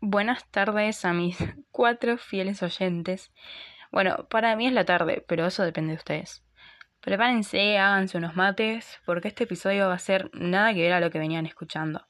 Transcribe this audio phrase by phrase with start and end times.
[0.00, 1.36] Buenas tardes a mis
[1.70, 3.32] cuatro fieles oyentes.
[3.90, 6.44] Bueno, para mí es la tarde, pero eso depende de ustedes.
[7.00, 11.10] Prepárense, háganse unos mates, porque este episodio va a ser nada que ver a lo
[11.10, 12.06] que venían escuchando.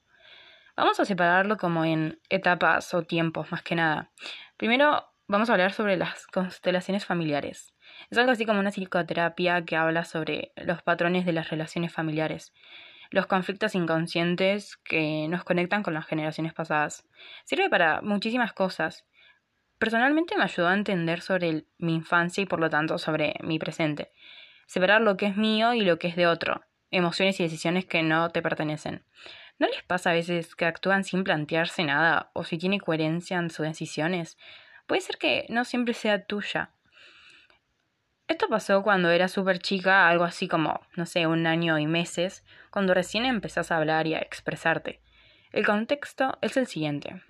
[0.75, 4.11] Vamos a separarlo como en etapas o tiempos, más que nada.
[4.57, 7.73] Primero vamos a hablar sobre las constelaciones familiares.
[8.09, 12.53] Es algo así como una psicoterapia que habla sobre los patrones de las relaciones familiares
[13.11, 17.05] los conflictos inconscientes que nos conectan con las generaciones pasadas.
[17.45, 19.05] Sirve para muchísimas cosas.
[19.79, 24.11] Personalmente me ayudó a entender sobre mi infancia y por lo tanto sobre mi presente.
[24.65, 26.61] Separar lo que es mío y lo que es de otro.
[26.91, 29.03] Emociones y decisiones que no te pertenecen.
[29.59, 33.49] ¿No les pasa a veces que actúan sin plantearse nada o si tiene coherencia en
[33.49, 34.37] sus decisiones?
[34.85, 36.71] Puede ser que no siempre sea tuya.
[38.27, 42.43] Esto pasó cuando era súper chica, algo así como, no sé, un año y meses,
[42.71, 44.99] cuando recién empezás a hablar y a expresarte.
[45.53, 47.21] El contexto es el siguiente.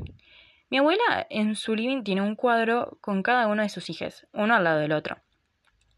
[0.69, 4.55] Mi abuela en su living tiene un cuadro con cada uno de sus hijos, uno
[4.55, 5.19] al lado del otro.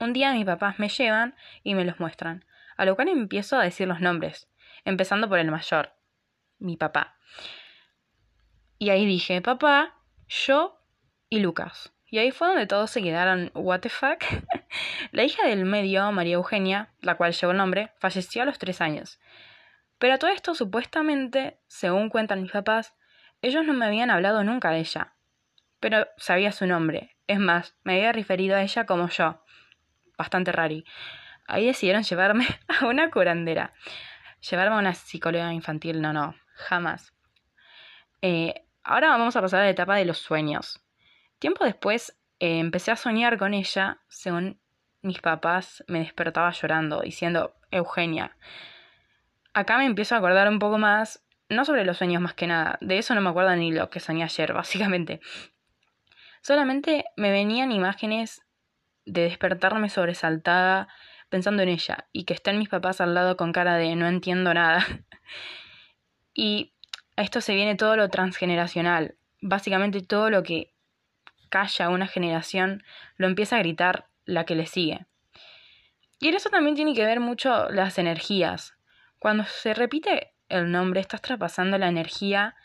[0.02, 1.34] Un día mis papás me llevan
[1.64, 2.44] y me los muestran,
[2.76, 4.50] a lo cual empiezo a decir los nombres,
[4.84, 5.94] empezando por el mayor,
[6.58, 7.16] mi papá.
[8.78, 10.78] Y ahí dije, papá, yo
[11.30, 11.94] y Lucas.
[12.06, 14.24] Y ahí fue donde todos se quedaron, ¿What the fuck?
[15.12, 18.82] la hija del medio, María Eugenia, la cual llevó el nombre, falleció a los tres
[18.82, 19.20] años.
[19.98, 22.96] Pero a todo esto, supuestamente, según cuentan mis papás,
[23.42, 25.14] ellos no me habían hablado nunca de ella.
[25.80, 27.16] Pero sabía su nombre.
[27.28, 29.44] Es más, me había referido a ella como yo.
[30.18, 30.86] Bastante rari.
[31.48, 33.74] Ahí decidieron llevarme a una curandera.
[34.50, 37.14] Llevarme a una psicóloga infantil, no, no, jamás.
[38.22, 40.82] Eh, ahora vamos a pasar a la etapa de los sueños.
[41.40, 44.60] Tiempo después eh, empecé a soñar con ella, según
[45.02, 48.38] mis papás me despertaba llorando, diciendo, Eugenia.
[49.54, 52.78] Acá me empiezo a acordar un poco más, no sobre los sueños más que nada,
[52.82, 55.20] de eso no me acuerdo ni lo que soñé ayer, básicamente.
[56.42, 58.42] Solamente me venían imágenes
[59.06, 60.88] de despertarme sobresaltada
[61.30, 64.54] pensando en ella y que estén mis papás al lado con cara de no entiendo
[64.54, 64.86] nada.
[66.34, 66.74] y
[67.18, 70.74] a esto se viene todo lo transgeneracional, básicamente todo lo que
[71.50, 72.84] calla una generación,
[73.18, 75.06] lo empieza a gritar la que le sigue.
[76.20, 78.76] Y en eso también tiene que ver mucho las energías.
[79.20, 82.56] Cuando se repite el nombre, estás traspasando la energía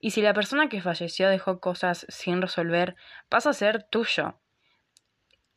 [0.00, 2.96] y si la persona que falleció dejó cosas sin resolver,
[3.28, 4.38] pasa a ser tuyo.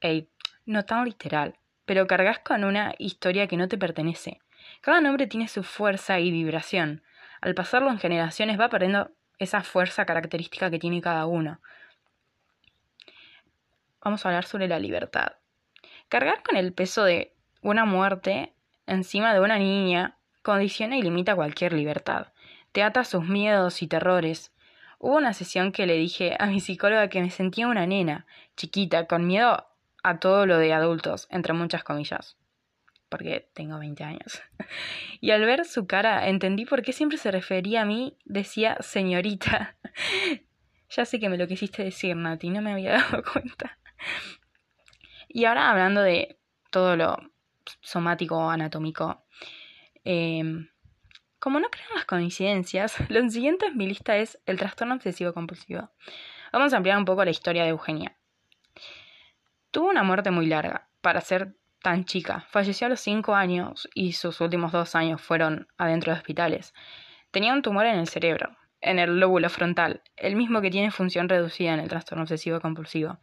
[0.01, 0.29] Ey,
[0.65, 4.39] no tan literal, pero cargas con una historia que no te pertenece.
[4.81, 7.03] Cada nombre tiene su fuerza y vibración.
[7.41, 11.59] Al pasarlo en generaciones va perdiendo esa fuerza característica que tiene cada uno
[14.05, 15.33] vamos a hablar sobre la libertad.
[16.07, 18.53] Cargar con el peso de una muerte
[18.85, 22.27] encima de una niña condiciona y limita cualquier libertad.
[22.71, 24.53] Te ata sus miedos y terrores.
[24.99, 29.07] Hubo una sesión que le dije a mi psicóloga que me sentía una nena, chiquita,
[29.07, 29.67] con miedo
[30.03, 32.37] a todo lo de adultos, entre muchas comillas,
[33.09, 34.41] porque tengo 20 años.
[35.21, 39.75] Y al ver su cara entendí por qué siempre se refería a mí, decía señorita.
[40.89, 43.79] ya sé que me lo quisiste decir, Nati, no me había dado cuenta.
[45.27, 46.37] Y ahora hablando de
[46.71, 47.17] todo lo
[47.81, 49.25] somático, anatómico,
[50.03, 50.69] em,
[51.39, 55.33] como no creo en las coincidencias, lo siguiente en mi lista es el trastorno obsesivo
[55.33, 55.91] compulsivo.
[56.53, 58.17] Vamos a ampliar un poco la historia de Eugenia.
[59.71, 62.47] Tuvo una muerte muy larga, para ser tan chica.
[62.49, 66.73] Falleció a los 5 años y sus últimos dos años fueron adentro de hospitales.
[67.29, 71.29] Tenía un tumor en el cerebro, en el lóbulo frontal, el mismo que tiene función
[71.29, 73.19] reducida en el trastorno obsesivo compulsivo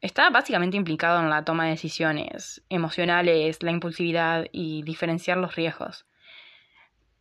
[0.00, 6.06] está básicamente implicado en la toma de decisiones emocionales, la impulsividad y diferenciar los riesgos.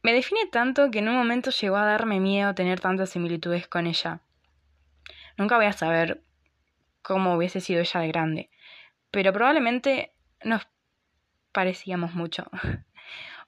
[0.04, 3.88] Me define tanto que en un momento llegó a darme miedo tener tantas similitudes con
[3.88, 4.22] ella.
[5.38, 6.24] Nunca voy a saber
[7.02, 8.50] cómo hubiese sido ella de grande,
[9.12, 10.14] pero probablemente
[10.44, 10.68] nos
[11.52, 12.46] parecíamos mucho.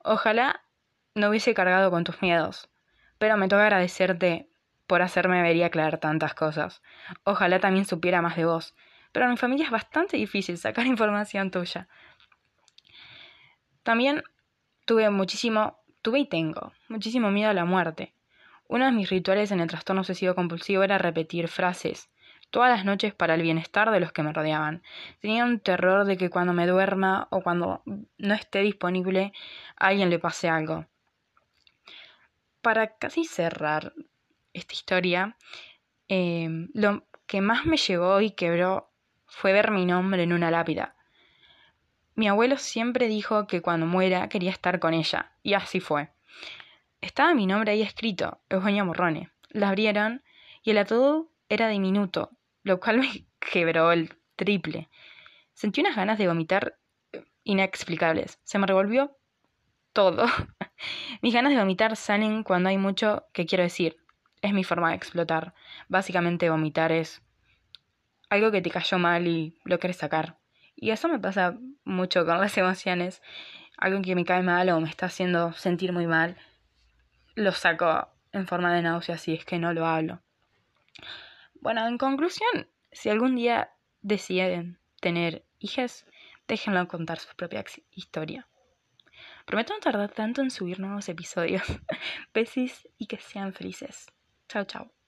[0.04, 0.62] Ojalá
[1.14, 2.70] no hubiese cargado con tus miedos,
[3.18, 4.50] pero me toca agradecerte
[4.88, 6.82] por hacerme ver y aclarar tantas cosas.
[7.24, 8.76] Ojalá también supiera más de vos,
[9.12, 11.88] pero en mi familia es bastante difícil sacar información tuya.
[13.84, 14.24] También
[14.86, 18.14] tuve muchísimo, tuve y tengo muchísimo miedo a la muerte.
[18.68, 22.10] Uno de mis rituales en el trastorno obsesivo compulsivo era repetir frases
[22.50, 24.82] todas las noches para el bienestar de los que me rodeaban.
[25.22, 29.34] Tenía un terror de que cuando me duerma o cuando no esté disponible
[29.78, 30.86] a alguien le pase algo.
[32.62, 33.94] Para casi cerrar
[34.54, 35.38] esta historia,
[36.08, 38.89] eh, lo que más me llevó y quebró
[39.30, 40.96] fue ver mi nombre en una lápida.
[42.16, 46.10] Mi abuelo siempre dijo que cuando muera quería estar con ella, y así fue.
[47.02, 49.32] Estaba mi nombre ahí escrito, Eugenia Morrone.
[49.50, 50.22] La abrieron
[50.64, 52.32] y el ataúd era diminuto,
[52.64, 54.90] lo cual me quebró el triple.
[55.54, 56.78] Sentí unas ganas de vomitar
[57.14, 58.40] eh, inexplicables.
[58.44, 59.18] Se me revolvió
[59.94, 60.26] todo.
[61.22, 63.98] Mis ganas de vomitar salen cuando hay mucho que quiero decir.
[64.42, 65.54] Es mi forma de explotar.
[65.90, 67.22] Básicamente vomitar es
[68.30, 70.38] algo que te cayó mal y lo quieres sacar.
[70.76, 73.22] Y eso me pasa mucho con las emociones.
[73.78, 76.38] Algo que me cae mal o me está haciendo sentir muy mal,
[77.36, 80.22] lo saco en forma de náusea si es que no lo hablo.
[81.62, 83.72] Bueno, en conclusión, si algún día
[84.02, 86.06] deciden tener hijas,
[86.48, 88.48] déjenlo contar su propia historia.
[89.46, 91.64] Prometo no tardar tanto en subir nuevos episodios.
[92.34, 94.08] Besis y que sean felices.
[94.48, 94.99] Chao, chao.